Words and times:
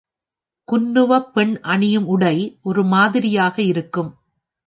குன்னுவப் 0.67 1.29
பெண் 1.33 1.59
அணியும் 1.63 2.05
உடை 2.05 2.35
ஒரு 2.61 2.83
மாதிரியாக 2.85 3.61
இருக்கும். 3.61 4.11